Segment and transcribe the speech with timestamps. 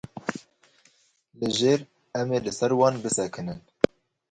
[1.41, 1.79] Li jêr
[2.21, 3.59] em ê li ser wan bisekinin.